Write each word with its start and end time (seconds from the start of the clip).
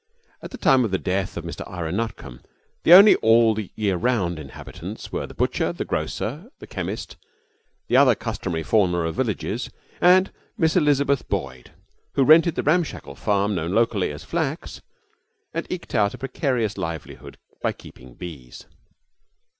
At 0.41 0.49
the 0.49 0.57
time 0.57 0.83
of 0.83 0.89
the 0.89 0.97
death 0.97 1.37
of 1.37 1.45
Mr 1.45 1.61
Ira 1.69 1.91
Nutcombe, 1.91 2.41
the 2.81 2.93
only 2.93 3.13
all 3.17 3.53
the 3.53 3.69
year 3.75 3.97
round 3.97 4.39
inhabitants 4.39 5.11
were 5.11 5.27
the 5.27 5.35
butcher, 5.35 5.71
the 5.71 5.85
grocer, 5.85 6.49
the 6.57 6.65
chemist, 6.65 7.17
the 7.87 7.97
other 7.97 8.15
customary 8.15 8.63
fauna 8.63 9.01
of 9.01 9.13
villages, 9.13 9.69
and 10.01 10.31
Miss 10.57 10.75
Elizabeth 10.75 11.29
Boyd, 11.29 11.69
who 12.15 12.23
rented 12.23 12.55
the 12.55 12.63
ramshackle 12.63 13.13
farm 13.13 13.53
known 13.53 13.73
locally 13.73 14.11
as 14.11 14.23
Flack's 14.23 14.81
and 15.53 15.67
eked 15.71 15.93
out 15.93 16.15
a 16.15 16.17
precarious 16.17 16.79
livelihood 16.79 17.37
by 17.61 17.71
keeping 17.71 18.15
bees. 18.15 18.65